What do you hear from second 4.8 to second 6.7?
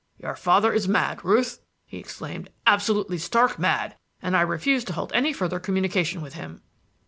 to hold any further communication with him."